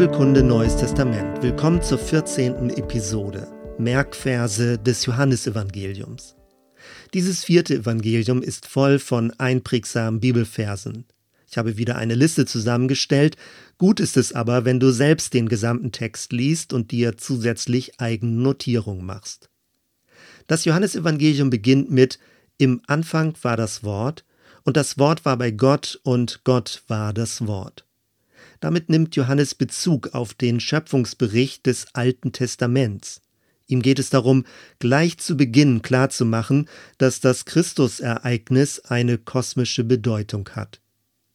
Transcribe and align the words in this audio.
Bibelkunde 0.00 0.42
Neues 0.42 0.78
Testament. 0.78 1.42
Willkommen 1.42 1.82
zur 1.82 1.98
14. 1.98 2.70
Episode. 2.70 3.46
Merkverse 3.76 4.78
des 4.78 5.04
Johannesevangeliums. 5.04 6.36
Dieses 7.12 7.44
vierte 7.44 7.74
Evangelium 7.74 8.40
ist 8.40 8.66
voll 8.66 8.98
von 8.98 9.30
einprägsamen 9.36 10.18
Bibelversen. 10.18 11.04
Ich 11.50 11.58
habe 11.58 11.76
wieder 11.76 11.96
eine 11.96 12.14
Liste 12.14 12.46
zusammengestellt. 12.46 13.36
Gut 13.76 14.00
ist 14.00 14.16
es 14.16 14.32
aber, 14.32 14.64
wenn 14.64 14.80
du 14.80 14.90
selbst 14.90 15.34
den 15.34 15.50
gesamten 15.50 15.92
Text 15.92 16.32
liest 16.32 16.72
und 16.72 16.92
dir 16.92 17.18
zusätzlich 17.18 18.00
eigene 18.00 18.40
Notierungen 18.40 19.04
machst. 19.04 19.50
Das 20.46 20.64
Johannesevangelium 20.64 21.50
beginnt 21.50 21.90
mit 21.90 22.18
Im 22.56 22.80
Anfang 22.86 23.34
war 23.42 23.58
das 23.58 23.84
Wort, 23.84 24.24
und 24.62 24.78
das 24.78 24.96
Wort 24.96 25.26
war 25.26 25.36
bei 25.36 25.50
Gott, 25.50 26.00
und 26.04 26.42
Gott 26.44 26.84
war 26.88 27.12
das 27.12 27.46
Wort. 27.46 27.84
Damit 28.60 28.88
nimmt 28.88 29.16
Johannes 29.16 29.54
Bezug 29.54 30.14
auf 30.14 30.34
den 30.34 30.60
Schöpfungsbericht 30.60 31.66
des 31.66 31.86
Alten 31.94 32.32
Testaments. 32.32 33.22
Ihm 33.66 33.82
geht 33.82 33.98
es 33.98 34.10
darum, 34.10 34.44
gleich 34.80 35.18
zu 35.18 35.36
Beginn 35.36 35.80
klarzumachen, 35.80 36.68
dass 36.98 37.20
das 37.20 37.44
Christusereignis 37.44 38.80
eine 38.80 39.16
kosmische 39.16 39.84
Bedeutung 39.84 40.48
hat. 40.50 40.80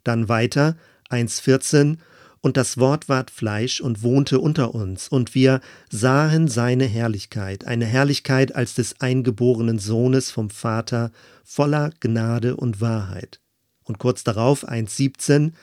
Dann 0.04 0.30
weiter 0.30 0.76
1.14 1.10 1.98
und 2.42 2.58
das 2.58 2.78
Wort 2.78 3.10
ward 3.10 3.32
Fleisch 3.32 3.82
und 3.82 4.04
wohnte 4.04 4.40
unter 4.40 4.76
uns, 4.76 5.08
und 5.08 5.34
wir 5.34 5.62
sahen 5.90 6.48
seine 6.48 6.86
Herrlichkeit, 6.86 7.66
eine 7.66 7.86
Herrlichkeit 7.86 8.54
als 8.54 8.76
des 8.76 9.02
eingeborenen 9.02 9.80
Sohnes 9.80 10.30
vom 10.30 10.52
Vater, 10.52 11.12
voller 11.44 11.90
Gnade 12.02 12.56
und 12.56 12.82
Wahrheit. 12.82 13.40
Und 13.84 13.98
kurz 13.98 14.24
darauf 14.24 14.68
1.17, 14.68 15.54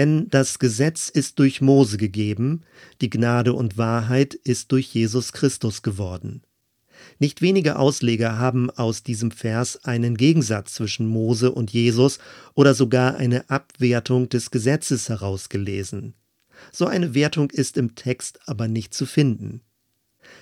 denn 0.00 0.30
das 0.30 0.58
Gesetz 0.58 1.10
ist 1.10 1.38
durch 1.38 1.60
Mose 1.60 1.98
gegeben, 1.98 2.62
die 3.02 3.10
Gnade 3.10 3.52
und 3.52 3.76
Wahrheit 3.76 4.32
ist 4.32 4.72
durch 4.72 4.94
Jesus 4.94 5.34
Christus 5.34 5.82
geworden. 5.82 6.40
Nicht 7.18 7.42
wenige 7.42 7.78
Ausleger 7.78 8.38
haben 8.38 8.70
aus 8.70 9.02
diesem 9.02 9.30
Vers 9.30 9.84
einen 9.84 10.16
Gegensatz 10.16 10.72
zwischen 10.72 11.06
Mose 11.06 11.52
und 11.52 11.70
Jesus 11.70 12.18
oder 12.54 12.72
sogar 12.72 13.16
eine 13.16 13.50
Abwertung 13.50 14.30
des 14.30 14.50
Gesetzes 14.50 15.10
herausgelesen. 15.10 16.14
So 16.72 16.86
eine 16.86 17.12
Wertung 17.12 17.50
ist 17.50 17.76
im 17.76 17.94
Text 17.94 18.40
aber 18.46 18.68
nicht 18.68 18.94
zu 18.94 19.04
finden. 19.04 19.60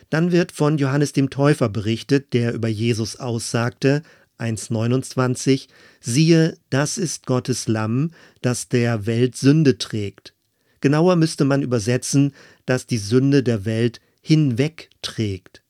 Dann 0.08 0.30
wird 0.30 0.52
von 0.52 0.78
Johannes 0.78 1.12
dem 1.12 1.30
Täufer 1.30 1.68
berichtet, 1.68 2.32
der 2.32 2.54
über 2.54 2.68
Jesus 2.68 3.16
aussagte, 3.16 4.04
1.29, 4.38 5.68
siehe, 6.00 6.56
das 6.70 6.98
ist 6.98 7.26
Gottes 7.26 7.68
Lamm, 7.68 8.12
das 8.40 8.68
der 8.68 9.06
Welt 9.06 9.36
Sünde 9.36 9.78
trägt. 9.78 10.34
Genauer 10.80 11.16
müsste 11.16 11.44
man 11.44 11.62
übersetzen, 11.62 12.32
dass 12.66 12.86
die 12.86 12.98
Sünde 12.98 13.42
der 13.42 13.64
Welt 13.64 14.00
hinwegträgt. 14.20 15.62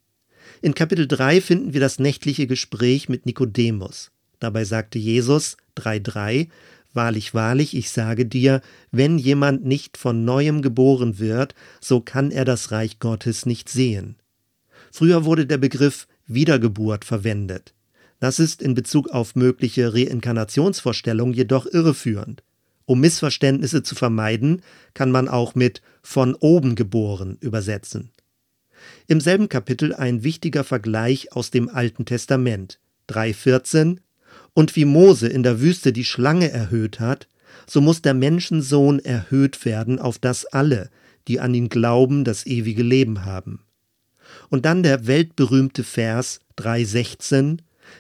In 0.61 0.75
Kapitel 0.75 1.07
3 1.07 1.41
finden 1.41 1.73
wir 1.73 1.81
das 1.81 1.99
nächtliche 1.99 2.47
Gespräch 2.47 3.09
mit 3.09 3.27
Nikodemus. 3.27 4.11
Dabei 4.41 4.65
sagte 4.65 4.99
Jesus 4.99 5.57
3.3, 5.77 6.49
Wahrlich, 6.95 7.35
wahrlich, 7.35 7.77
ich 7.77 7.91
sage 7.91 8.27
dir, 8.27 8.61
wenn 8.91 9.19
jemand 9.19 9.65
nicht 9.65 9.97
von 9.97 10.25
neuem 10.25 10.63
geboren 10.63 11.19
wird, 11.19 11.55
so 11.81 12.01
kann 12.01 12.31
er 12.31 12.45
das 12.45 12.71
Reich 12.71 12.99
Gottes 12.99 13.47
nicht 13.47 13.69
sehen. 13.69 14.17
Früher 14.91 15.25
wurde 15.25 15.47
der 15.47 15.59
Begriff 15.59 16.09
Wiedergeburt 16.27 17.05
verwendet. 17.05 17.75
Das 18.21 18.39
ist 18.39 18.63
in 18.63 18.75
Bezug 18.75 19.11
auf 19.11 19.37
mögliche 19.37 19.95
Reinkarnationsvorstellungen 19.95 21.35
jedoch 21.35 21.67
irreführend. 21.67 22.43
Um 22.85 23.01
Missverständnisse 23.01 23.83
zu 23.83 23.95
vermeiden, 23.95 24.63
kann 24.95 25.11
man 25.11 25.29
auch 25.29 25.55
mit 25.55 25.83
von 26.03 26.35
oben 26.35 26.75
geboren 26.75 27.37
übersetzen. 27.41 28.11
Im 29.07 29.21
selben 29.21 29.49
Kapitel 29.49 29.95
ein 29.95 30.25
wichtiger 30.25 30.65
Vergleich 30.65 31.33
aus 31.33 31.51
dem 31.51 31.69
Alten 31.69 32.07
Testament 32.07 32.79
3.14 33.09 33.99
Und 34.55 34.75
wie 34.77 34.85
Mose 34.85 35.29
in 35.29 35.43
der 35.43 35.61
Wüste 35.61 35.93
die 35.93 36.05
Schlange 36.05 36.51
erhöht 36.51 36.99
hat, 36.99 37.29
so 37.67 37.81
muss 37.81 38.03
der 38.03 38.15
Menschensohn 38.15 38.99
erhöht 39.01 39.65
werden, 39.65 39.99
auf 39.99 40.19
das 40.19 40.47
alle, 40.47 40.91
die 41.29 41.41
an 41.41 41.55
ihn 41.55 41.69
glauben, 41.69 42.25
das 42.25 42.47
ewige 42.47 42.83
Leben 42.83 43.25
haben. 43.25 43.61
Und 44.49 44.65
dann 44.65 44.83
der 44.83 45.07
weltberühmte 45.07 45.85
Vers 45.85 46.41
3.16 46.59 47.59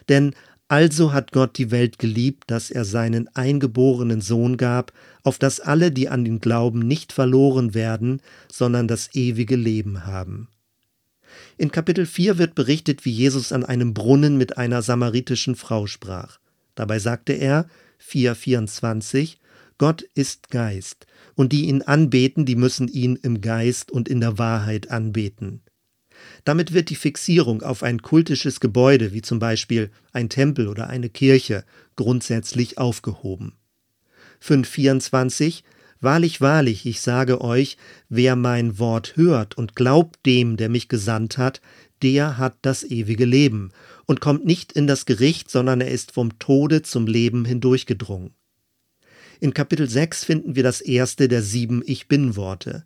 denn 0.09 0.34
also 0.69 1.15
hat 1.15 1.32
Gott 1.32 1.56
die 1.56 1.71
Welt 1.71 1.99
geliebt, 1.99 2.44
dass 2.49 2.71
er 2.71 2.84
seinen 2.84 3.26
eingeborenen 3.34 4.21
Sohn 4.21 4.59
gab, 4.59 4.93
auf 5.22 5.38
dass 5.38 5.60
alle, 5.60 5.91
die 5.91 6.10
an 6.10 6.26
ihn 6.26 6.41
glauben, 6.41 6.81
nicht 6.81 7.12
verloren 7.12 7.72
werden, 7.72 8.21
sondern 8.53 8.87
das 8.87 9.15
ewige 9.15 9.56
Leben 9.56 10.04
haben. 10.04 10.49
In 11.56 11.71
Kapitel 11.71 12.04
4 12.04 12.37
wird 12.37 12.54
berichtet, 12.54 13.06
wie 13.06 13.10
Jesus 13.10 13.50
an 13.50 13.65
einem 13.65 13.94
Brunnen 13.94 14.37
mit 14.37 14.59
einer 14.59 14.82
samaritischen 14.82 15.56
Frau 15.56 15.87
sprach. 15.87 16.38
Dabei 16.75 16.99
sagte 16.99 17.32
er, 17.32 17.66
4,24, 18.06 19.37
Gott 19.78 20.03
ist 20.15 20.50
Geist, 20.50 21.06
und 21.34 21.53
die 21.53 21.66
ihn 21.66 21.82
anbeten, 21.82 22.44
die 22.44 22.56
müssen 22.56 22.88
ihn 22.88 23.16
im 23.16 23.41
Geist 23.41 23.91
und 23.91 24.09
in 24.09 24.20
der 24.20 24.38
Wahrheit 24.38 24.91
anbeten. 24.91 25.62
Damit 26.45 26.73
wird 26.73 26.91
die 26.91 26.97
Fixierung 26.97 27.62
auf 27.62 27.83
ein 27.83 28.03
kultisches 28.03 28.61
Gebäude, 28.61 29.12
wie 29.12 29.23
zum 29.23 29.39
Beispiel 29.39 29.91
ein 30.12 30.29
Tempel 30.29 30.69
oder 30.69 30.89
eine 30.89 31.09
Kirche, 31.09 31.65
grundsätzlich 31.97 32.79
aufgehoben. 32.79 33.53
524 34.41 35.65
Wahrlich, 36.01 36.41
wahrlich, 36.41 36.87
ich 36.87 37.01
sage 37.01 37.41
euch, 37.41 37.77
wer 38.09 38.37
mein 38.37 38.79
Wort 38.79 39.17
hört 39.17 39.59
und 39.59 39.75
glaubt 39.75 40.25
dem, 40.27 40.56
der 40.56 40.69
mich 40.69 40.89
gesandt 40.89 41.39
hat, 41.39 41.61
der 42.03 42.39
hat 42.39 42.56
das 42.62 42.85
ewige 42.85 43.25
Leben 43.25 43.73
und 44.06 44.21
kommt 44.21 44.45
nicht 44.45 44.73
in 44.73 44.87
das 44.87 45.06
Gericht, 45.06 45.50
sondern 45.50 45.81
er 45.81 45.91
ist 45.91 46.12
vom 46.12 46.39
Tode 46.39 46.83
zum 46.83 47.09
Leben 47.09 47.45
hindurchgedrungen. 47.45 48.31
In 49.41 49.55
Kapitel 49.55 49.89
6 49.89 50.25
finden 50.25 50.55
wir 50.55 50.62
das 50.62 50.81
erste 50.81 51.27
der 51.27 51.43
sieben 51.43 51.83
Ich 51.85 52.06
bin 52.06 52.37
Worte. 52.37 52.85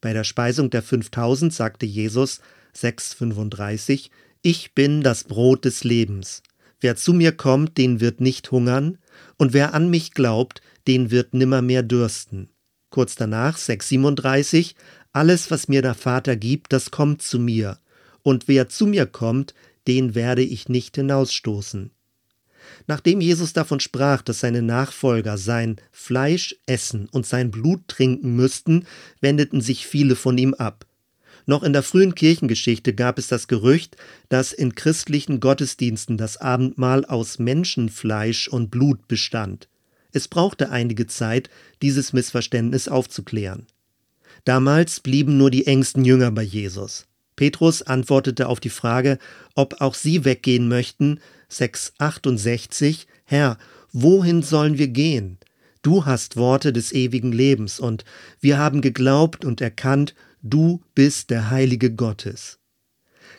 Bei 0.00 0.12
der 0.12 0.24
Speisung 0.24 0.70
der 0.70 0.82
5000 0.82 1.52
sagte 1.52 1.86
Jesus, 1.86 2.40
6,35 2.76 4.10
Ich 4.42 4.74
bin 4.74 5.02
das 5.02 5.24
Brot 5.24 5.64
des 5.64 5.84
Lebens. 5.84 6.42
Wer 6.80 6.96
zu 6.96 7.12
mir 7.12 7.32
kommt, 7.32 7.78
den 7.78 8.00
wird 8.00 8.20
nicht 8.20 8.50
hungern, 8.50 8.98
und 9.36 9.52
wer 9.52 9.74
an 9.74 9.90
mich 9.90 10.12
glaubt, 10.12 10.60
den 10.86 11.10
wird 11.10 11.34
nimmermehr 11.34 11.82
dürsten. 11.82 12.50
Kurz 12.90 13.16
danach 13.16 13.56
6,37 13.58 14.74
Alles, 15.12 15.50
was 15.50 15.68
mir 15.68 15.82
der 15.82 15.94
Vater 15.94 16.36
gibt, 16.36 16.72
das 16.72 16.90
kommt 16.90 17.22
zu 17.22 17.38
mir, 17.38 17.78
und 18.22 18.48
wer 18.48 18.68
zu 18.68 18.86
mir 18.86 19.06
kommt, 19.06 19.54
den 19.86 20.14
werde 20.14 20.42
ich 20.42 20.68
nicht 20.68 20.96
hinausstoßen. 20.96 21.90
Nachdem 22.86 23.20
Jesus 23.20 23.52
davon 23.52 23.80
sprach, 23.80 24.22
dass 24.22 24.40
seine 24.40 24.62
Nachfolger 24.62 25.38
sein 25.38 25.76
Fleisch 25.92 26.56
essen 26.66 27.08
und 27.10 27.26
sein 27.26 27.50
Blut 27.50 27.88
trinken 27.88 28.34
müssten, 28.34 28.86
wendeten 29.20 29.60
sich 29.60 29.86
viele 29.86 30.16
von 30.16 30.38
ihm 30.38 30.54
ab. 30.54 30.86
Noch 31.46 31.62
in 31.62 31.72
der 31.72 31.82
frühen 31.82 32.14
Kirchengeschichte 32.14 32.94
gab 32.94 33.18
es 33.18 33.28
das 33.28 33.48
Gerücht, 33.48 33.96
dass 34.28 34.52
in 34.52 34.74
christlichen 34.74 35.40
Gottesdiensten 35.40 36.16
das 36.16 36.38
Abendmahl 36.38 37.04
aus 37.04 37.38
Menschenfleisch 37.38 38.48
und 38.48 38.70
Blut 38.70 39.06
bestand. 39.08 39.68
Es 40.12 40.28
brauchte 40.28 40.70
einige 40.70 41.06
Zeit, 41.06 41.50
dieses 41.82 42.12
Missverständnis 42.12 42.88
aufzuklären. 42.88 43.66
Damals 44.44 45.00
blieben 45.00 45.36
nur 45.36 45.50
die 45.50 45.66
engsten 45.66 46.04
Jünger 46.04 46.30
bei 46.30 46.42
Jesus. 46.42 47.06
Petrus 47.36 47.82
antwortete 47.82 48.48
auf 48.48 48.60
die 48.60 48.70
Frage, 48.70 49.18
ob 49.54 49.80
auch 49.80 49.94
sie 49.94 50.24
weggehen 50.24 50.68
möchten, 50.68 51.20
668, 51.48 53.06
Herr, 53.24 53.58
wohin 53.92 54.42
sollen 54.42 54.78
wir 54.78 54.88
gehen? 54.88 55.38
Du 55.82 56.06
hast 56.06 56.36
Worte 56.36 56.72
des 56.72 56.92
ewigen 56.92 57.32
Lebens, 57.32 57.80
und 57.80 58.04
wir 58.40 58.58
haben 58.58 58.80
geglaubt 58.80 59.44
und 59.44 59.60
erkannt, 59.60 60.14
Du 60.46 60.82
bist 60.94 61.30
der 61.30 61.48
Heilige 61.48 61.90
Gottes. 61.90 62.58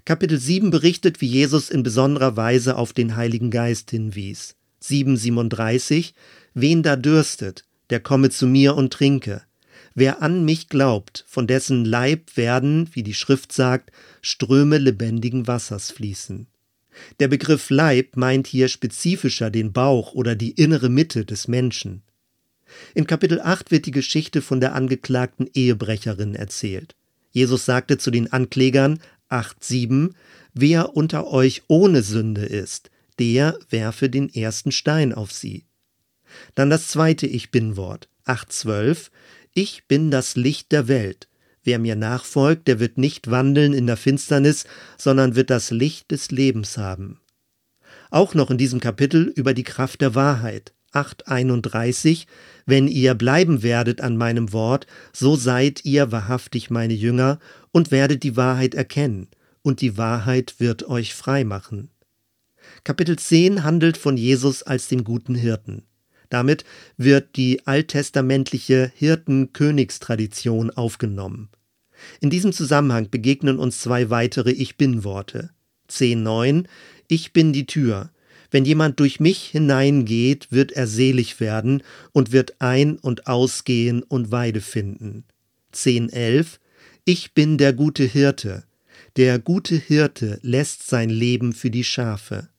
Kapitel 0.06 0.40
7 0.40 0.72
berichtet, 0.72 1.22
wie 1.22 1.28
Jesus 1.28 1.69
in 1.69 1.84
besonderer 1.84 2.36
Weise 2.36 2.78
auf 2.78 2.94
den 2.94 3.16
Heiligen 3.16 3.52
Geist 3.52 3.92
hinwies. 3.92 4.56
7,37 4.81 6.13
Wen 6.56 6.81
da 6.81 6.96
dürstet, 6.96 7.63
der 7.92 8.00
komme 8.00 8.31
zu 8.31 8.48
mir 8.48 8.75
und 8.75 8.92
trinke. 8.92 9.44
Wer 9.94 10.24
an 10.24 10.46
mich 10.46 10.68
glaubt, 10.68 11.25
von 11.28 11.46
dessen 11.46 11.86
Leib 11.86 12.38
werden, 12.38 12.90
wie 12.94 13.04
die 13.04 13.13
Schrift 13.13 13.52
sagt, 13.52 13.92
Ströme 14.24 14.80
lebendigen 14.80 15.46
Wassers 15.46 15.92
fließen. 15.92 16.48
Der 17.19 17.28
Begriff 17.28 17.69
Leib 17.69 18.18
meint 18.18 18.48
hier 18.48 18.68
spezifischer 18.68 19.52
den 19.52 19.74
Bauch 19.74 20.13
oder 20.13 20.36
die 20.36 20.54
innere 20.54 20.90
Mitte 20.90 21.24
des 21.24 21.48
Menschen. 21.48 22.02
In 22.94 23.07
Kapitel 23.07 23.42
8 23.42 23.72
wird 23.72 23.86
die 23.86 23.92
Geschichte 23.92 24.42
von 24.42 24.60
der 24.60 24.75
angeklagten 24.75 25.50
Ehebrecherin 25.54 26.36
erzählt. 26.36 26.95
Jesus 27.31 27.66
sagte 27.66 27.98
zu 27.98 28.12
den 28.12 28.31
Anklägern 28.31 29.00
8,7: 29.30 30.12
Wer 30.54 30.95
unter 30.95 31.27
euch 31.27 31.63
ohne 31.68 32.01
Sünde 32.01 32.45
ist, 32.45 32.92
der 33.19 33.57
werfe 33.69 34.10
den 34.10 34.33
ersten 34.33 34.72
Stein 34.72 35.13
auf 35.13 35.31
sie. 35.31 35.66
Dann 36.56 36.69
das 36.69 36.88
zweite 36.88 37.27
Ich 37.27 37.51
Bin-Wort 37.51 38.10
8,12: 38.25 39.10
Ich 39.54 39.88
bin 39.88 40.12
das 40.12 40.36
Licht 40.36 40.71
der 40.71 40.88
Welt. 40.88 41.28
Wer 41.63 41.80
mir 41.80 41.95
nachfolgt, 41.95 42.68
der 42.68 42.80
wird 42.80 42.98
nicht 42.98 43.31
wandeln 43.31 43.74
in 43.74 43.88
der 43.88 43.98
Finsternis, 43.98 44.66
sondern 44.98 45.36
wird 45.36 45.50
das 45.50 45.71
Licht 45.71 46.12
des 46.12 46.30
Lebens 46.30 46.78
haben. 46.78 47.19
Auch 48.12 48.36
noch 48.36 48.51
in 48.51 48.57
diesem 48.57 48.80
Kapitel 48.80 49.33
über 49.36 49.54
die 49.54 49.63
Kraft 49.63 50.01
der 50.01 50.13
Wahrheit. 50.13 50.74
8.31 50.95 52.25
Wenn 52.65 52.88
ihr 52.88 53.13
bleiben 53.13 53.63
werdet 53.63 54.01
an 54.01 54.18
meinem 54.18 54.53
Wort, 54.53 54.88
so 55.13 55.36
seid 55.36 55.86
ihr 55.86 56.12
wahrhaftig 56.12 56.69
meine 56.69 56.94
Jünger 56.94 57.39
und 57.71 57.92
werdet 57.92 58.24
die 58.24 58.38
Wahrheit 58.38 58.74
erkennen, 58.74 59.27
und 59.62 59.81
die 59.81 59.97
Wahrheit 59.97 60.56
wird 60.59 60.88
euch 60.88 61.13
frei 61.13 61.44
machen. 61.44 61.89
Kapitel 62.83 63.18
10 63.18 63.63
handelt 63.63 63.97
von 63.97 64.18
Jesus 64.18 64.63
als 64.63 64.88
dem 64.88 65.03
guten 65.03 65.36
Hirten. 65.36 65.83
Damit 66.30 66.65
wird 66.97 67.36
die 67.36 67.65
alttestamentliche 67.68 68.92
Hirten-Königstradition 68.95 70.71
aufgenommen. 70.71 71.50
In 72.19 72.30
diesem 72.30 72.51
Zusammenhang 72.51 73.09
begegnen 73.09 73.59
uns 73.59 73.80
zwei 73.81 74.09
weitere 74.09 74.51
Ich 74.51 74.77
bin-Worte. 74.77 75.51
10.9 75.89 76.65
Ich 77.07 77.33
bin 77.33 77.53
die 77.53 77.65
Tür. 77.65 78.09
Wenn 78.51 78.65
jemand 78.65 79.00
durch 79.00 79.19
mich 79.19 79.45
hineingeht, 79.45 80.47
wird 80.51 80.71
er 80.71 80.88
selig 80.88 81.39
werden 81.39 81.83
und 82.12 82.31
wird 82.31 82.56
ein- 82.59 82.97
und 82.97 83.27
ausgehen 83.27 84.03
und 84.03 84.31
Weide 84.31 84.62
finden. 84.62 85.24
10.11 85.74 86.59
Ich 87.03 87.33
bin 87.33 87.57
der 87.57 87.74
gute 87.74 88.03
Hirte. 88.03 88.63
Der 89.18 89.39
gute 89.39 89.75
Hirte 89.75 90.39
lässt 90.42 90.88
sein 90.88 91.09
Leben 91.09 91.53
für 91.53 91.69
die 91.69 91.83
Schafe. 91.83 92.50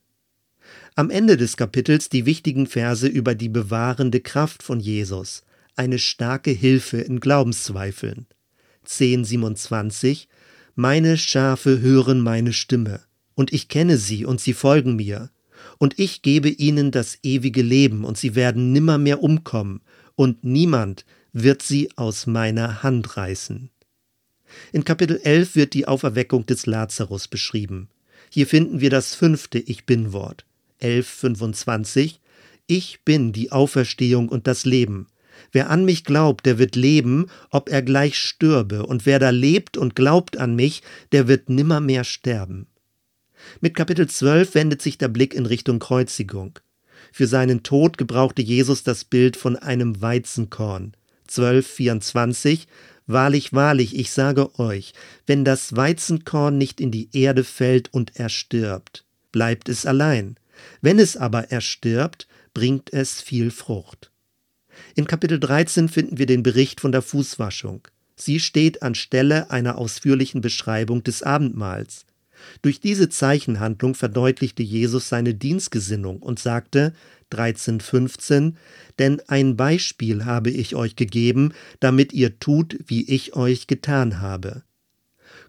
Am 0.95 1.11
Ende 1.11 1.37
des 1.37 1.57
Kapitels 1.57 2.09
die 2.09 2.25
wichtigen 2.25 2.67
Verse 2.67 3.07
über 3.07 3.35
die 3.35 3.51
bewahrende 3.51 4.21
Kraft 4.21 4.63
von 4.63 4.81
Jesus, 4.81 5.43
eine 5.77 5.99
starke 5.99 6.51
Hilfe 6.51 6.99
in 6.99 7.21
Glaubenszweifeln. 7.21 8.27
1027 8.85 10.29
Meine 10.75 11.19
Schafe 11.19 11.81
hören 11.81 12.21
meine 12.21 12.53
Stimme, 12.53 13.03
und 13.35 13.53
ich 13.53 13.69
kenne 13.69 13.99
sie, 13.99 14.25
und 14.25 14.41
sie 14.41 14.55
folgen 14.55 14.97
mir, 14.97 15.31
und 15.79 15.99
ich 15.99 16.23
gebe 16.23 16.49
ihnen 16.49 16.91
das 16.91 17.19
ewige 17.23 17.63
Leben, 17.63 18.05
und 18.05 18.19
sie 18.19 18.35
werden 18.35 18.73
nimmermehr 18.73 19.23
umkommen, 19.23 19.81
und 20.15 20.45
niemand 20.45 21.05
wird 21.33 21.63
sie 21.63 21.91
aus 21.97 22.27
meiner 22.27 22.83
Hand 22.83 23.17
reißen. 23.17 23.71
In 24.73 24.85
Kapitel 24.85 25.21
11 25.23 25.57
wird 25.57 25.75
die 25.75 25.87
Auferweckung 25.87 26.47
des 26.47 26.67
Lazarus 26.67 27.29
beschrieben. 27.29 27.89
Hier 28.31 28.47
finden 28.47 28.81
wir 28.81 28.91
das 28.91 29.15
fünfte 29.15 29.59
Ich 29.59 29.87
bin-Wort. 29.87 30.45
11.25 30.81 32.17
Ich 32.67 33.01
bin 33.05 33.33
die 33.33 33.53
Auferstehung 33.53 34.29
und 34.29 34.47
das 34.47 34.65
Leben. 34.65 35.09
Wer 35.53 35.71
an 35.71 35.85
mich 35.85 36.05
glaubt, 36.05 36.47
der 36.47 36.59
wird 36.59 36.77
leben, 36.77 37.27
ob 37.51 37.69
er 37.69 37.83
gleich 37.83 38.19
stürbe, 38.19 38.87
und 38.87 39.07
wer 39.07 39.19
da 39.19 39.31
lebt 39.31 39.77
und 39.77 39.95
glaubt 39.95 40.37
an 40.39 40.57
mich, 40.57 40.83
der 41.13 41.29
wird 41.29 41.49
nimmermehr 41.51 42.05
sterben. 42.05 42.67
Mit 43.61 43.75
Kapitel 43.75 44.09
12 44.09 44.55
wendet 44.55 44.83
sich 44.83 44.99
der 44.99 45.09
Blick 45.09 45.35
in 45.35 45.47
Richtung 45.47 45.79
Kreuzigung. 45.79 46.59
Für 47.13 47.27
seinen 47.27 47.63
Tod 47.63 47.99
gebrauchte 47.99 48.43
Jesus 48.43 48.83
das 48.83 49.05
Bild 49.05 49.37
von 49.37 49.57
einem 49.57 50.01
Weizenkorn. 50.01 50.95
12,24 51.29 52.67
Wahrlich, 53.07 53.53
wahrlich, 53.53 53.97
ich 53.97 54.11
sage 54.11 54.59
euch, 54.59 54.93
wenn 55.27 55.45
das 55.45 55.77
Weizenkorn 55.77 56.59
nicht 56.59 56.81
in 56.81 56.91
die 56.91 57.09
Erde 57.13 57.45
fällt 57.45 57.93
und 57.95 58.17
erstirbt, 58.17 59.05
bleibt 59.31 59.69
es 59.69 59.87
allein. 59.87 60.37
Wenn 60.81 60.99
es 60.99 61.17
aber 61.17 61.53
erstirbt, 61.53 62.27
bringt 62.53 62.93
es 62.93 63.21
viel 63.21 63.51
Frucht. 63.53 64.11
In 64.95 65.07
Kapitel 65.07 65.39
13 65.39 65.89
finden 65.89 66.19
wir 66.19 66.27
den 66.27 66.43
Bericht 66.43 66.81
von 66.81 66.91
der 66.91 67.03
Fußwaschung. 67.03 67.87
Sie 68.17 68.41
steht 68.41 68.83
anstelle 68.83 69.51
einer 69.51 69.79
ausführlichen 69.79 70.41
Beschreibung 70.41 71.05
des 71.05 71.23
Abendmahls. 71.23 72.07
Durch 72.63 72.81
diese 72.81 73.09
Zeichenhandlung 73.09 73.95
verdeutlichte 73.95 74.63
Jesus 74.63 75.09
seine 75.09 75.35
Dienstgesinnung 75.35 76.21
und 76.21 76.39
sagte 76.39 76.93
13,15: 77.33 78.55
Denn 78.99 79.21
ein 79.27 79.57
Beispiel 79.57 80.25
habe 80.25 80.51
ich 80.51 80.75
euch 80.75 80.97
gegeben, 80.97 81.53
damit 81.81 82.13
ihr 82.13 82.39
tut, 82.39 82.79
wie 82.87 83.09
ich 83.09 83.35
euch 83.37 83.67
getan 83.67 84.21
habe. 84.21 84.63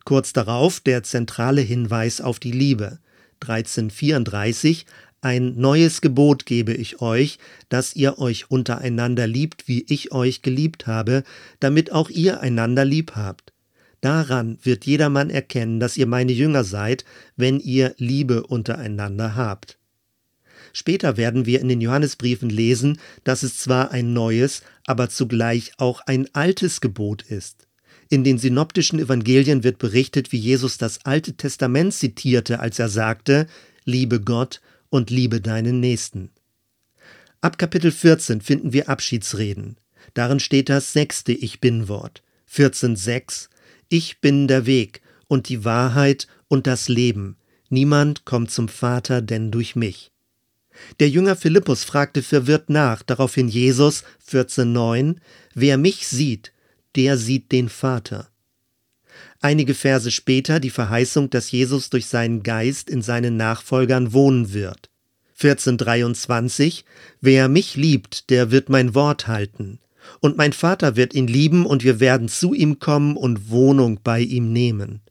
Kurz 0.06 0.34
darauf 0.34 0.80
der 0.80 1.04
zentrale 1.04 1.62
Hinweis 1.62 2.22
auf 2.22 2.40
die 2.40 2.52
Liebe. 2.52 3.00
1334 3.42 4.86
Ein 5.22 5.56
neues 5.58 6.02
Gebot 6.02 6.46
gebe 6.46 6.74
ich 6.74 7.02
euch, 7.02 7.40
dass 7.70 7.96
ihr 7.96 8.18
euch 8.18 8.50
untereinander 8.50 9.28
liebt, 9.28 9.68
wie 9.68 9.86
ich 9.88 10.12
euch 10.12 10.42
geliebt 10.42 10.88
habe, 10.88 11.24
damit 11.60 11.92
auch 11.92 12.10
ihr 12.10 12.40
einander 12.40 12.86
lieb 12.86 13.14
habt. 13.16 13.54
Daran 14.02 14.60
wird 14.62 14.86
jedermann 14.86 15.30
erkennen, 15.30 15.80
dass 15.80 15.98
ihr 15.98 16.06
meine 16.06 16.32
Jünger 16.32 16.64
seid, 16.64 17.04
wenn 17.36 17.60
ihr 17.60 17.96
Liebe 17.98 18.44
untereinander 18.44 19.36
habt. 19.36 19.78
Später 20.74 21.18
werden 21.18 21.46
wir 21.46 21.60
in 21.60 21.70
den 21.70 21.82
Johannesbriefen 21.82 22.50
lesen, 22.50 23.00
dass 23.24 23.42
es 23.42 23.58
zwar 23.58 23.92
ein 23.92 24.14
neues, 24.14 24.62
aber 24.86 25.10
zugleich 25.10 25.72
auch 25.78 26.02
ein 26.02 26.28
altes 26.34 26.82
Gebot 26.82 27.24
ist. 27.24 27.68
In 28.10 28.24
den 28.24 28.38
synoptischen 28.38 29.00
Evangelien 29.00 29.64
wird 29.64 29.80
berichtet, 29.80 30.32
wie 30.32 30.38
Jesus 30.38 30.78
das 30.78 31.06
Alte 31.06 31.34
Testament 31.34 31.94
zitierte, 31.94 32.60
als 32.60 32.80
er 32.80 32.90
sagte, 32.90 33.48
Liebe 33.84 34.22
Gott 34.22 34.62
und 34.90 35.10
liebe 35.10 35.42
deinen 35.42 35.80
Nächsten. 35.80 36.30
Ab 37.42 37.58
Kapitel 37.58 37.92
14 37.92 38.42
finden 38.42 38.74
wir 38.74 38.90
Abschiedsreden. 38.90 39.78
Darin 40.14 40.40
steht 40.40 40.70
das 40.70 40.94
sechste 40.94 41.34
Ich 41.34 41.60
bin-Wort. 41.60 42.24
14.6 42.52 43.50
Ich 43.90 44.20
bin 44.20 44.48
der 44.48 44.66
Weg 44.66 45.02
und 45.28 45.50
die 45.50 45.64
Wahrheit 45.64 46.28
und 46.48 46.68
das 46.68 46.90
Leben. 46.90 47.38
Niemand 47.70 48.26
kommt 48.26 48.52
zum 48.52 48.68
Vater 48.68 49.22
denn 49.22 49.52
durch 49.52 49.76
mich. 49.76 50.12
Der 51.00 51.10
Jünger 51.10 51.36
Philippus 51.36 51.84
fragte 51.84 52.22
verwirrt 52.22 52.70
nach, 52.70 53.02
daraufhin 53.02 53.48
Jesus 53.48 54.04
14.9 54.30 55.16
Wer 55.54 55.78
mich 55.78 56.08
sieht, 56.08 56.54
der 56.96 57.18
sieht 57.18 57.52
den 57.52 57.70
Vater. 57.70 58.30
Einige 59.40 59.74
Verse 59.74 60.12
später 60.12 60.60
die 60.60 60.70
Verheißung, 60.70 61.30
dass 61.30 61.52
Jesus 61.52 61.90
durch 61.90 62.08
seinen 62.08 62.44
Geist 62.44 62.90
in 62.90 63.02
seinen 63.02 63.38
Nachfolgern 63.38 64.14
wohnen 64.14 64.54
wird. 64.54 64.90
1423 65.42 66.86
Wer 67.22 67.48
mich 67.48 67.76
liebt, 67.76 68.30
der 68.30 68.52
wird 68.52 68.70
mein 68.70 68.96
Wort 68.96 69.28
halten. 69.28 69.80
Und 70.20 70.38
mein 70.38 70.54
Vater 70.54 70.96
wird 70.96 71.14
ihn 71.14 71.28
lieben, 71.28 71.66
und 71.66 71.84
wir 71.84 72.00
werden 72.00 72.28
zu 72.28 72.54
ihm 72.54 72.80
kommen 72.80 73.18
und 73.18 73.50
Wohnung 73.50 74.00
bei 74.04 74.22
ihm 74.22 74.52
nehmen. 74.52 75.02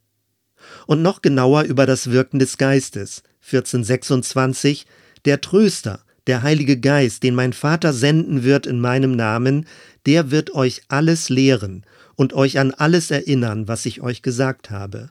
Und 0.87 1.03
noch 1.03 1.23
genauer 1.23 1.63
über 1.63 1.87
das 1.87 2.11
Wirken 2.11 2.39
des 2.39 2.59
Geistes. 2.59 3.23
1426 3.43 4.87
Der 5.25 5.41
Tröster, 5.41 6.01
der 6.27 6.43
Heilige 6.43 6.79
Geist, 6.79 7.23
den 7.23 7.35
mein 7.35 7.53
Vater 7.53 7.93
senden 7.93 8.43
wird 8.43 8.67
in 8.67 8.81
meinem 8.81 9.15
Namen, 9.15 9.67
der 10.07 10.31
wird 10.31 10.55
euch 10.55 10.83
alles 10.89 11.29
lehren 11.29 11.85
und 12.17 12.33
euch 12.33 12.59
an 12.59 12.73
alles 12.73 13.11
erinnern, 13.11 13.69
was 13.69 13.87
ich 13.87 14.01
euch 14.01 14.23
gesagt 14.23 14.71
habe. 14.71 15.11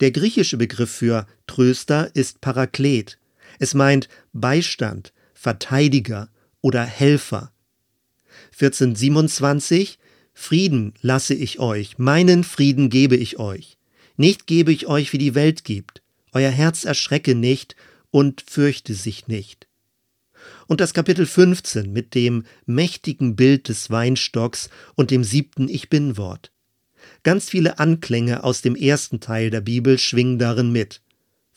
Der 0.00 0.10
griechische 0.10 0.56
Begriff 0.56 0.90
für 0.90 1.26
Tröster 1.46 2.10
ist 2.14 2.40
Paraklet. 2.40 3.18
Es 3.58 3.74
meint 3.74 4.08
Beistand, 4.32 5.12
Verteidiger 5.34 6.28
oder 6.60 6.84
Helfer. 6.84 7.52
1427 8.52 9.98
Frieden 10.32 10.94
lasse 11.02 11.34
ich 11.34 11.58
euch, 11.58 11.98
meinen 11.98 12.44
Frieden 12.44 12.88
gebe 12.88 13.16
ich 13.16 13.38
euch. 13.38 13.76
Nicht 14.16 14.46
gebe 14.46 14.72
ich 14.72 14.86
euch, 14.86 15.12
wie 15.12 15.18
die 15.18 15.34
Welt 15.34 15.64
gibt. 15.64 16.02
Euer 16.32 16.50
Herz 16.50 16.84
erschrecke 16.84 17.34
nicht 17.34 17.76
und 18.10 18.42
fürchte 18.46 18.94
sich 18.94 19.28
nicht. 19.28 19.66
Und 20.66 20.80
das 20.80 20.94
Kapitel 20.94 21.26
15 21.26 21.92
mit 21.92 22.14
dem 22.14 22.44
mächtigen 22.64 23.36
Bild 23.36 23.68
des 23.68 23.90
Weinstocks 23.90 24.70
und 24.94 25.10
dem 25.10 25.24
siebten 25.24 25.68
Ich 25.68 25.90
bin 25.90 26.16
Wort. 26.16 26.52
Ganz 27.22 27.48
viele 27.48 27.78
Anklänge 27.78 28.44
aus 28.44 28.62
dem 28.62 28.76
ersten 28.76 29.20
Teil 29.20 29.50
der 29.50 29.60
Bibel 29.60 29.98
schwingen 29.98 30.38
darin 30.38 30.72
mit. 30.72 31.02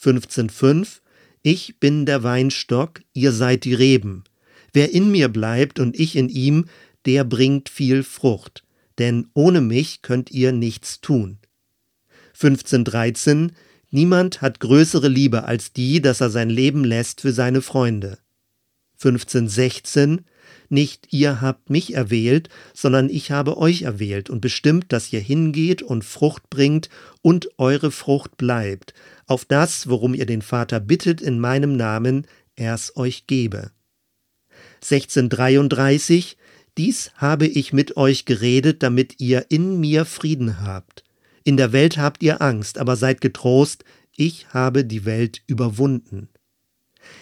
15.5 0.02 1.00
Ich 1.42 1.80
bin 1.80 2.06
der 2.06 2.24
Weinstock, 2.24 3.02
ihr 3.14 3.32
seid 3.32 3.64
die 3.64 3.74
Reben. 3.74 4.24
Wer 4.74 4.92
in 4.92 5.12
mir 5.12 5.30
bleibt 5.30 5.80
und 5.80 6.00
ich 6.00 6.15
in 6.15 6.30
ihm, 6.30 6.65
der 7.06 7.24
bringt 7.24 7.70
viel 7.70 8.03
Frucht, 8.03 8.63
denn 8.98 9.27
ohne 9.34 9.62
mich 9.62 10.01
könnt 10.01 10.32
ihr 10.32 10.51
nichts 10.51 11.00
tun. 11.00 11.38
15.13 12.38 13.51
Niemand 13.92 14.42
hat 14.42 14.60
größere 14.60 15.08
Liebe 15.08 15.44
als 15.44 15.72
die, 15.72 16.01
dass 16.01 16.20
er 16.20 16.32
sein 16.32 16.50
Leben 16.50 16.84
lässt 16.84 17.22
für 17.22 17.32
seine 17.32 17.62
Freunde. 17.62 18.18
15.16 19.00 20.24
Nicht 20.70 21.13
ihr 21.13 21.42
habt 21.42 21.70
mich 21.70 21.94
erwählt, 21.94 22.50
sondern 22.74 23.10
ich 23.10 23.30
habe 23.30 23.58
euch 23.58 23.84
erwählt 23.84 24.32
und 24.32 24.42
bestimmt, 24.42 24.92
dass 24.92 25.13
ihr 25.13 25.20
hingeht 25.20 25.84
und 25.84 26.03
Frucht 26.03 26.50
bringt 26.50 26.89
und 27.22 27.50
eure 27.60 27.92
Frucht 27.92 28.36
bleibt, 28.38 28.96
auf 29.27 29.46
das, 29.46 29.88
worum 29.88 30.15
ihr 30.15 30.25
den 30.25 30.42
Vater 30.42 30.80
bittet 30.80 31.22
in 31.22 31.39
meinem 31.39 31.77
Namen, 31.77 32.25
er's 32.56 32.98
euch 32.98 33.27
gebe. 33.27 33.70
1633 34.84 36.38
Dies 36.78 37.12
habe 37.16 37.46
ich 37.46 37.72
mit 37.72 37.98
euch 37.98 38.25
geredet, 38.25 38.82
damit 38.82 39.20
ihr 39.20 39.46
in 39.50 39.80
mir 39.80 40.06
Frieden 40.06 40.62
habt. 40.62 41.04
In 41.44 41.56
der 41.56 41.72
Welt 41.72 41.98
habt 41.98 42.24
ihr 42.24 42.42
Angst, 42.42 42.78
aber 42.80 42.96
seid 42.96 43.22
getrost, 43.22 43.84
ich 44.16 44.48
habe 44.54 44.84
die 44.84 45.06
Welt 45.06 45.42
überwunden. 45.46 46.30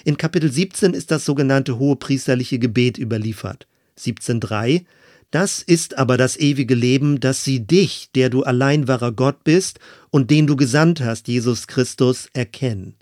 In 0.05 0.17
Kapitel 0.17 0.51
17 0.51 0.93
ist 0.93 1.11
das 1.11 1.25
sogenannte 1.25 1.79
hohepriesterliche 1.79 2.59
Gebet 2.59 2.97
überliefert. 2.97 3.67
17.3 3.99 4.85
Das 5.31 5.61
ist 5.61 5.97
aber 5.97 6.17
das 6.17 6.37
ewige 6.37 6.75
Leben, 6.75 7.19
dass 7.19 7.43
sie 7.43 7.65
dich, 7.65 8.09
der 8.15 8.29
du 8.29 8.43
allein 8.43 8.87
wahrer 8.87 9.11
Gott 9.11 9.43
bist 9.43 9.79
und 10.11 10.31
den 10.31 10.47
du 10.47 10.55
gesandt 10.55 11.01
hast, 11.01 11.27
Jesus 11.27 11.67
Christus, 11.67 12.29
erkennen. 12.33 12.95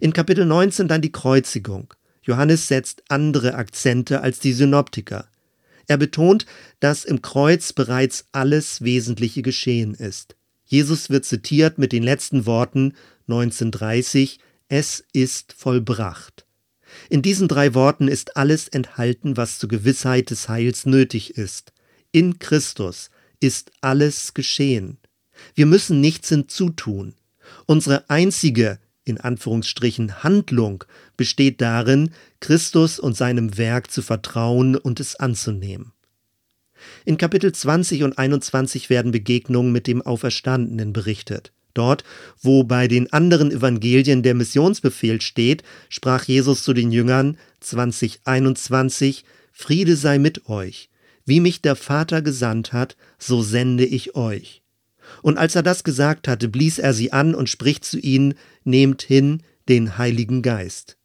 In 0.00 0.12
Kapitel 0.12 0.44
19 0.44 0.88
dann 0.88 1.02
die 1.02 1.12
Kreuzigung. 1.12 1.94
Johannes 2.28 2.68
setzt 2.68 3.02
andere 3.08 3.54
Akzente 3.54 4.20
als 4.20 4.38
die 4.38 4.52
Synoptiker. 4.52 5.28
Er 5.86 5.96
betont, 5.96 6.44
dass 6.78 7.06
im 7.06 7.22
Kreuz 7.22 7.72
bereits 7.72 8.26
alles 8.32 8.82
Wesentliche 8.82 9.40
geschehen 9.40 9.94
ist. 9.94 10.36
Jesus 10.66 11.08
wird 11.08 11.24
zitiert 11.24 11.78
mit 11.78 11.92
den 11.92 12.02
letzten 12.02 12.44
Worten 12.44 12.92
1930, 13.28 14.40
es 14.68 15.02
ist 15.14 15.54
vollbracht. 15.54 16.44
In 17.08 17.22
diesen 17.22 17.48
drei 17.48 17.72
Worten 17.72 18.08
ist 18.08 18.36
alles 18.36 18.68
enthalten, 18.68 19.38
was 19.38 19.58
zur 19.58 19.70
Gewissheit 19.70 20.28
des 20.28 20.50
Heils 20.50 20.84
nötig 20.84 21.38
ist. 21.38 21.72
In 22.12 22.38
Christus 22.38 23.08
ist 23.40 23.70
alles 23.80 24.34
geschehen. 24.34 24.98
Wir 25.54 25.64
müssen 25.64 26.02
nichts 26.02 26.28
hinzutun. 26.28 27.14
Unsere 27.64 28.10
einzige, 28.10 28.78
in 29.08 29.18
Anführungsstrichen, 29.18 30.22
Handlung 30.22 30.84
besteht 31.16 31.60
darin, 31.60 32.10
Christus 32.40 32.98
und 32.98 33.16
seinem 33.16 33.58
Werk 33.58 33.90
zu 33.90 34.02
vertrauen 34.02 34.76
und 34.76 35.00
es 35.00 35.16
anzunehmen. 35.16 35.92
In 37.04 37.18
Kapitel 37.18 37.52
20 37.52 38.04
und 38.04 38.18
21 38.18 38.90
werden 38.90 39.12
Begegnungen 39.12 39.72
mit 39.72 39.86
dem 39.86 40.02
Auferstandenen 40.02 40.92
berichtet. 40.92 41.52
Dort, 41.74 42.02
wo 42.40 42.64
bei 42.64 42.88
den 42.88 43.12
anderen 43.12 43.52
Evangelien 43.52 44.22
der 44.22 44.34
Missionsbefehl 44.34 45.20
steht, 45.20 45.62
sprach 45.88 46.24
Jesus 46.24 46.62
zu 46.62 46.72
den 46.72 46.90
Jüngern 46.90 47.38
2021, 47.60 49.24
Friede 49.52 49.96
sei 49.96 50.18
mit 50.18 50.48
euch. 50.48 50.90
Wie 51.24 51.40
mich 51.40 51.62
der 51.62 51.76
Vater 51.76 52.22
gesandt 52.22 52.72
hat, 52.72 52.96
so 53.18 53.42
sende 53.42 53.84
ich 53.84 54.16
euch. 54.16 54.62
Und 55.22 55.38
als 55.38 55.54
er 55.54 55.62
das 55.62 55.84
gesagt 55.84 56.28
hatte, 56.28 56.48
blies 56.48 56.78
er 56.78 56.92
sie 56.92 57.12
an 57.12 57.34
und 57.34 57.48
spricht 57.48 57.84
zu 57.84 57.98
ihnen, 57.98 58.34
Nehmt 58.64 59.02
hin 59.02 59.42
den 59.68 59.98
Heiligen 59.98 60.42
Geist. 60.42 60.98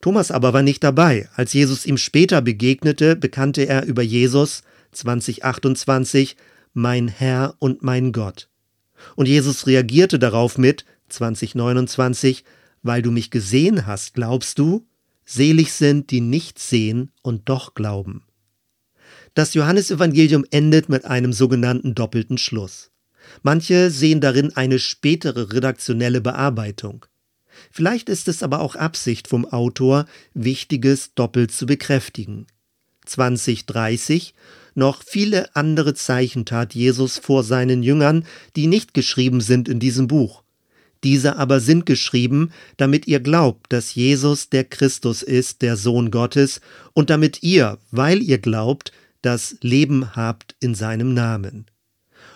Thomas 0.00 0.30
aber 0.30 0.52
war 0.52 0.62
nicht 0.62 0.82
dabei. 0.84 1.28
Als 1.34 1.52
Jesus 1.52 1.86
ihm 1.86 1.98
später 1.98 2.42
begegnete, 2.42 3.16
bekannte 3.16 3.66
er 3.66 3.84
über 3.84 4.02
Jesus 4.02 4.62
2028 4.92 6.36
Mein 6.72 7.08
Herr 7.08 7.54
und 7.58 7.82
mein 7.82 8.12
Gott. 8.12 8.48
Und 9.14 9.28
Jesus 9.28 9.66
reagierte 9.66 10.18
darauf 10.18 10.58
mit 10.58 10.84
2029 11.08 12.44
Weil 12.82 13.02
du 13.02 13.10
mich 13.10 13.30
gesehen 13.30 13.86
hast, 13.86 14.14
glaubst 14.14 14.58
du? 14.58 14.86
Selig 15.24 15.72
sind, 15.72 16.10
die 16.10 16.20
nicht 16.20 16.58
sehen 16.58 17.10
und 17.22 17.48
doch 17.48 17.74
glauben. 17.74 18.22
Das 19.34 19.54
Johannesevangelium 19.54 20.46
endet 20.50 20.88
mit 20.88 21.04
einem 21.04 21.32
sogenannten 21.32 21.94
doppelten 21.94 22.38
Schluss. 22.38 22.90
Manche 23.42 23.90
sehen 23.90 24.20
darin 24.20 24.56
eine 24.56 24.78
spätere 24.78 25.52
redaktionelle 25.52 26.20
Bearbeitung. 26.20 27.06
Vielleicht 27.70 28.08
ist 28.08 28.28
es 28.28 28.42
aber 28.42 28.60
auch 28.60 28.76
Absicht 28.76 29.28
vom 29.28 29.46
Autor, 29.46 30.06
Wichtiges 30.34 31.14
doppelt 31.14 31.52
zu 31.52 31.66
bekräftigen. 31.66 32.46
2030 33.06 34.34
noch 34.74 35.02
viele 35.04 35.56
andere 35.56 35.94
Zeichen 35.94 36.44
tat 36.44 36.74
Jesus 36.74 37.16
vor 37.18 37.42
seinen 37.44 37.82
Jüngern, 37.82 38.26
die 38.56 38.66
nicht 38.66 38.92
geschrieben 38.92 39.40
sind 39.40 39.68
in 39.68 39.80
diesem 39.80 40.06
Buch. 40.06 40.42
Diese 41.02 41.36
aber 41.36 41.60
sind 41.60 41.86
geschrieben, 41.86 42.50
damit 42.76 43.06
ihr 43.06 43.20
glaubt, 43.20 43.72
dass 43.72 43.94
Jesus 43.94 44.50
der 44.50 44.64
Christus 44.64 45.22
ist, 45.22 45.62
der 45.62 45.76
Sohn 45.76 46.10
Gottes, 46.10 46.60
und 46.92 47.10
damit 47.10 47.42
ihr, 47.42 47.78
weil 47.90 48.22
ihr 48.22 48.38
glaubt, 48.38 48.92
das 49.22 49.56
Leben 49.60 50.14
habt 50.14 50.56
in 50.60 50.74
seinem 50.74 51.14
Namen. 51.14 51.66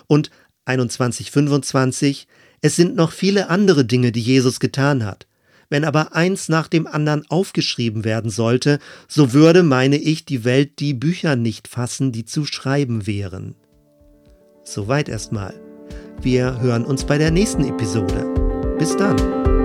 Und 0.07 0.31
2125, 0.65 2.27
es 2.61 2.75
sind 2.75 2.95
noch 2.95 3.11
viele 3.11 3.49
andere 3.49 3.85
Dinge, 3.85 4.11
die 4.11 4.21
Jesus 4.21 4.59
getan 4.59 5.05
hat. 5.05 5.27
Wenn 5.69 5.85
aber 5.85 6.15
eins 6.15 6.49
nach 6.49 6.67
dem 6.67 6.85
anderen 6.85 7.25
aufgeschrieben 7.29 8.03
werden 8.03 8.29
sollte, 8.29 8.79
so 9.07 9.33
würde, 9.33 9.63
meine 9.63 9.97
ich, 9.97 10.25
die 10.25 10.43
Welt 10.43 10.79
die 10.79 10.93
Bücher 10.93 11.35
nicht 11.35 11.67
fassen, 11.67 12.11
die 12.11 12.25
zu 12.25 12.45
schreiben 12.45 13.07
wären. 13.07 13.55
Soweit 14.63 15.09
erstmal. 15.09 15.53
Wir 16.21 16.59
hören 16.61 16.85
uns 16.85 17.05
bei 17.05 17.17
der 17.17 17.31
nächsten 17.31 17.63
Episode. 17.63 18.75
Bis 18.77 18.95
dann. 18.97 19.60